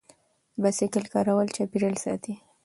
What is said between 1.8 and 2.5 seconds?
ساتي.